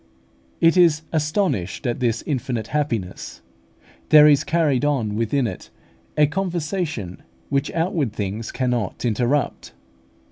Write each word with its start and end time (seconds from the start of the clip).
It 0.59 0.77
is 0.77 1.03
astonished 1.13 1.85
at 1.85 1.99
this 1.99 2.23
infinite 2.25 2.69
happiness; 2.69 3.43
there 4.09 4.27
is 4.27 4.43
carried 4.43 4.83
on 4.83 5.13
within 5.13 5.45
it 5.45 5.69
a 6.17 6.25
conversation 6.25 7.21
which 7.49 7.69
outward 7.73 8.11
things 8.11 8.51
cannot 8.51 9.05
interrupt. 9.05 9.73